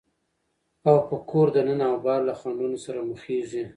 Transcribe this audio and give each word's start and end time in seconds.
او 0.87 0.95
په 1.07 1.15
کوره 1.29 1.51
دننه 1.55 1.85
او 1.91 1.97
بهر 2.03 2.21
له 2.27 2.33
خنډونو 2.39 2.77
سره 2.85 2.99
مخېږي، 3.09 3.63